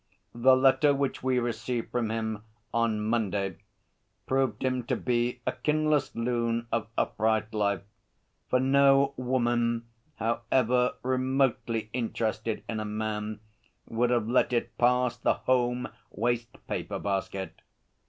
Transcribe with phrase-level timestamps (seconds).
[0.33, 2.41] The letter which we received from him
[2.73, 3.57] on Monday
[4.25, 7.83] proved him to be a kinless loon of upright life,
[8.49, 9.85] for no woman,
[10.15, 13.41] however remotely interested in a man
[13.87, 17.61] would have let it pass the home wastepaper basket.